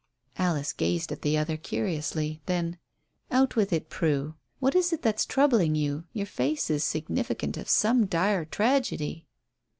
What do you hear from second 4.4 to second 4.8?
What